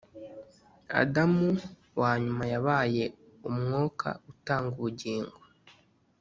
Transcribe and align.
Adamu 1.01 1.47
wanyuma 2.01 2.43
yabaye 2.53 3.03
Umwuka 3.49 4.07
utanga 4.31 4.73
ubugingo, 4.79 5.37